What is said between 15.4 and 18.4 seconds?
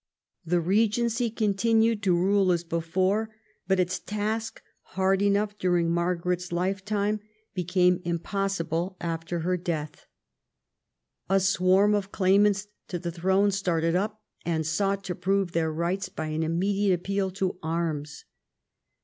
their rights by an immediate appeal to arms.